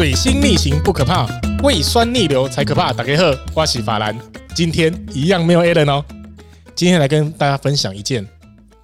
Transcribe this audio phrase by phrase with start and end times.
[0.00, 1.26] 水星逆行不可怕，
[1.62, 2.90] 胃酸逆流才可怕。
[2.90, 4.18] 大家好，我是法兰，
[4.54, 6.02] 今天一样没有 Allen 哦。
[6.74, 8.26] 今天来跟大家分享一件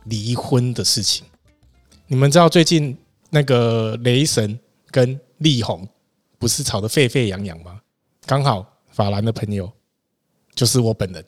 [0.05, 1.25] 离婚的事情。
[2.07, 2.95] 你们知道最近
[3.30, 4.61] 那个雷神
[4.91, 5.89] 跟力宏
[6.39, 7.80] 不是吵得沸沸扬扬吗？
[8.27, 9.73] 刚好法兰的朋友
[10.55, 11.25] 就是我本人，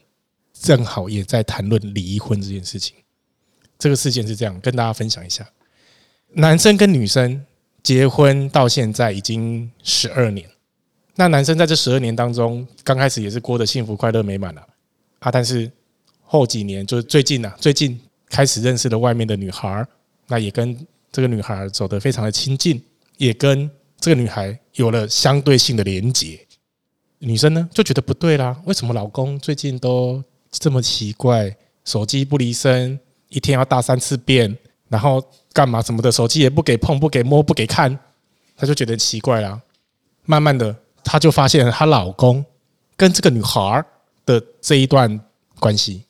[0.53, 2.95] 正好也在谈论离婚这件事情。
[3.79, 5.49] 这个事件是这样，跟大家分享一下：
[6.35, 7.43] 男生跟女生。
[7.89, 10.47] 结婚到现在已经十二年，
[11.15, 14.61] 那男生在这十二年当中，刚开始也是过得幸福、快乐、美满了
[15.21, 15.31] 啊。
[15.31, 15.73] 但是
[16.21, 19.83] 后几年，就是最近呢，最近开始认识了外面的女孩，
[20.27, 22.79] 那也跟这个女孩走得非常的亲近，
[23.17, 26.39] 也跟这个女孩有了相对性的连结。
[27.21, 31.57] 女生呢就觉得不对啦，为什么老公最近都这么奇怪？
[31.87, 33.01] 手机不离身，
[33.31, 34.55] 一天要大三次便，
[34.89, 35.23] 然后。
[35.51, 37.99] 干嘛什么的，手机也不给碰，不给摸，不给看，
[38.57, 39.61] 她就觉得奇怪啦。
[40.25, 42.45] 慢慢的，她就发现她老公
[42.97, 43.85] 跟这个女孩
[44.25, 45.21] 的这一段
[45.59, 46.05] 关系。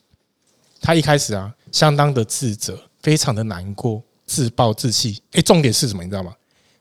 [0.83, 5.23] 她一开始啊，相当的自责，非常的难过，自暴自弃。
[5.33, 6.05] 诶，重点是什么？
[6.05, 6.35] 你知道吗？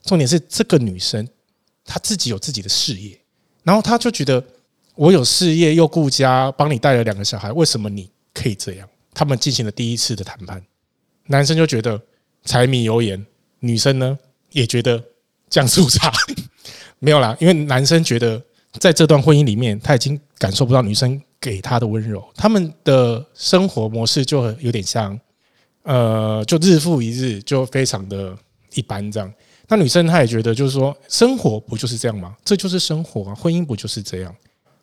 [0.03, 1.25] 重点是这个女生
[1.85, 3.17] 她自己有自己的事业，
[3.63, 4.43] 然后她就觉得
[4.95, 8.89] 我有事业又顾家，帮你带了两个小孩，为什么你可以这样？
[9.13, 10.61] 他们进行了第一次的谈判，
[11.27, 12.01] 男生就觉得。
[12.45, 13.25] 柴米油盐，
[13.59, 14.17] 女生呢
[14.53, 15.03] 也觉得
[15.49, 16.09] 酱醋茶
[16.99, 18.41] 没有啦，因为男生觉得
[18.79, 25.19] 在这段婚姻里面，他已经感受不到女生给他的温柔，他们的生活模式就有点像，
[25.83, 28.33] 呃，就日复一日，就非常的
[28.75, 29.33] 一般这样。
[29.67, 32.33] 那女生她也觉得，就是说，生活不就是这样吗？
[32.45, 34.33] 这就是生活啊，婚姻不就是这样？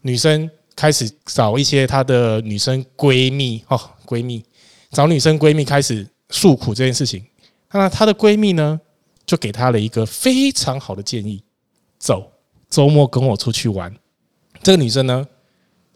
[0.02, 4.44] 女生开始找一些她的女生闺蜜哦，闺蜜
[4.90, 7.24] 找女生闺蜜开始诉苦这件事情。
[7.70, 8.80] 那她的闺蜜呢，
[9.24, 11.40] 就给她了一个非常好的建议：
[11.96, 12.32] 走，
[12.68, 13.94] 周末跟我出去玩。
[14.60, 15.24] 这个女生呢，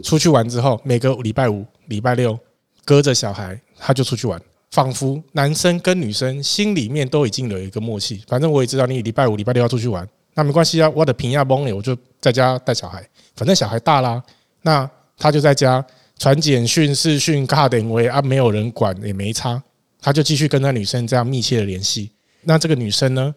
[0.04, 2.38] 出去玩之后，每个礼拜五、礼拜六，
[2.84, 4.40] 隔着小孩，她就出去玩，
[4.70, 8.22] 仿佛男生跟女生心里面都已经有一个默契。
[8.28, 13.04] 反正我也知道你礼拜五、礼拜六要出去玩，那没关系啊，我的平亚崩了，我就在家带小孩。
[13.34, 14.22] 反正小孩大啦，
[14.62, 15.84] 那他就在家
[16.16, 19.60] 传简讯、视讯、卡点位啊，没有人管也没差。
[20.08, 22.10] 他就继续跟那女生这样密切的联系。
[22.40, 23.34] 那这个女生呢，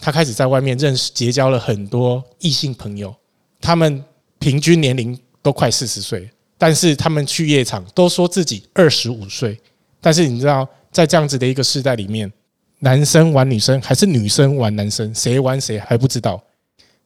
[0.00, 3.14] 她开始在外面认识、结交了很多异性朋友。
[3.60, 4.02] 他们
[4.38, 9.60] 平均年龄都快四十岁，但是他们去夜场都说自己二十五岁。
[10.00, 12.32] 但是你知道，在这样子的一个时代里面，
[12.78, 16.42] 男生玩女生还是女生玩男生，谁玩谁还不知道。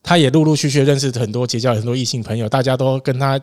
[0.00, 3.40] 他也陆陆续续认识很多、结交很多异性朋友，大家都跟他。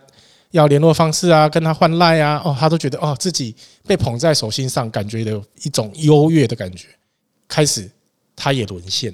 [0.52, 3.56] 要联络方式啊，跟他换赖啊，哦，他都觉得哦，自己
[3.86, 6.88] 被捧在手心上，感觉有一种优越的感觉。
[7.48, 7.90] 开始，
[8.36, 9.14] 他也沦陷，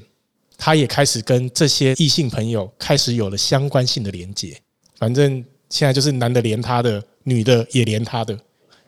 [0.58, 4.58] 他也开始跟这些异性朋友开始有了相关性的连接。
[4.98, 8.38] 反正现在就是男的连他的，女的也连他的。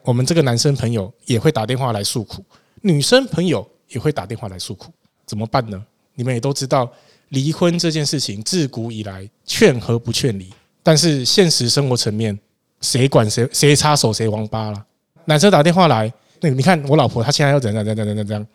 [0.03, 2.41] 我们这个男生朋友也会打电话来诉苦，
[2.81, 4.89] 女生朋友也会打电话来诉苦，
[5.25, 5.85] 怎么办呢？
[6.15, 6.89] 你们也都知道，
[7.29, 10.49] 离婚这件事情自古以来劝和不劝离。
[10.87, 12.39] 但是现实生活层面，
[12.79, 14.85] 谁管谁谁插手谁王八了？
[15.25, 16.09] 男生打电话来，
[16.39, 18.47] 那你看我老婆她现在要怎样怎样怎样怎样？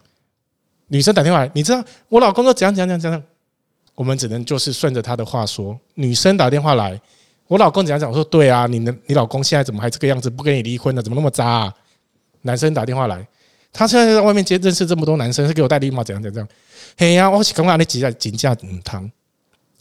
[0.86, 3.22] 女生打电话来，你知道我老公都怎样怎样怎样？
[3.94, 5.78] 我们只能就是顺着他的话说。
[5.92, 6.98] 女生打电话来，
[7.48, 8.08] 我老公怎样讲？
[8.08, 10.30] 我说对啊，你的你老公现在怎么还这个样子？
[10.30, 11.02] 不跟你离婚了？
[11.02, 11.74] 怎么那么渣啊？
[12.40, 13.28] 男生打电话来，
[13.74, 16.48] 他现在在外面接认识这么多男生，是给我戴绿帽怎样怎样？
[16.96, 19.10] 嘿呀，我刚刚那几下金价很汤。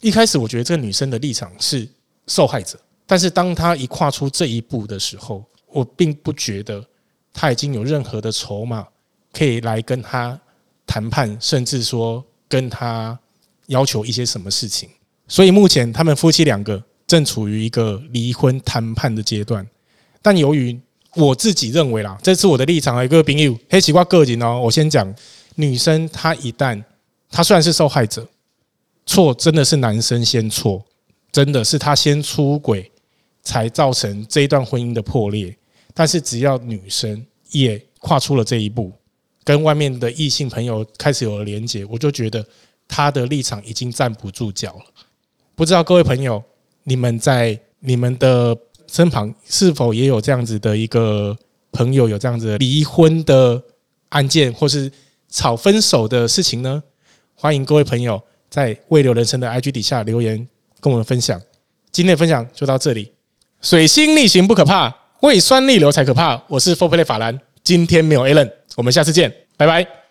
[0.02, 1.88] 一开始我觉得这个女生的立场是。
[2.26, 6.84] 受害者，但是当他一跨出这一步的时候，我并不觉得
[7.32, 8.86] 他已经有任何的筹码
[9.32, 10.38] 可以来跟他
[10.86, 13.18] 谈判，甚至说跟他
[13.66, 14.88] 要求一些什么事情。
[15.26, 19.66] 所以目前他们夫妻两个正处于一个离婚谈判的阶段。
[20.20, 20.78] 但由于
[21.14, 24.60] 我自己认为啦，这是我的立场啊，各位朋友，黑奇怪个人哦。
[24.60, 25.12] 我先讲，
[25.56, 26.82] 女生她一旦
[27.30, 28.26] 她虽然是受害者，
[29.06, 30.84] 错真的是男生先错。
[31.32, 32.92] 真的是他先出轨，
[33.42, 35.56] 才造成这一段婚姻的破裂。
[35.94, 38.92] 但是只要女生也跨出了这一步，
[39.42, 42.46] 跟外面的异性朋友开始有了连结，我就觉得
[42.86, 44.84] 他的立场已经站不住脚了。
[45.54, 46.42] 不知道各位朋友，
[46.84, 48.56] 你们在你们的
[48.86, 51.36] 身旁是否也有这样子的一个
[51.72, 53.62] 朋友，有这样子离婚的
[54.10, 54.90] 案件，或是
[55.28, 56.82] 吵分手的事情呢？
[57.34, 60.46] 欢迎各位朋友在未留人生的 IG 底下留言。
[60.82, 61.40] 跟我们分享，
[61.92, 63.12] 今天的分享就到这里。
[63.60, 66.42] 水星逆行不可怕，胃酸逆流才可怕。
[66.48, 70.01] 我是 Fourplay 法兰，今天没有 Alan，我们下次见，拜拜。